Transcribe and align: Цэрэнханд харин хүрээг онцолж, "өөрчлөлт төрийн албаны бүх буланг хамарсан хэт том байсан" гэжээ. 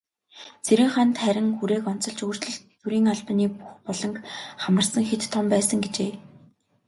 Цэрэнханд 0.65 1.15
харин 1.23 1.49
хүрээг 1.57 1.83
онцолж, 1.91 2.19
"өөрчлөлт 2.25 2.63
төрийн 2.81 3.07
албаны 3.13 3.45
бүх 3.57 3.71
буланг 3.85 4.17
хамарсан 4.63 5.03
хэт 5.09 5.23
том 5.33 5.45
байсан" 5.53 5.77
гэжээ. 5.85 6.11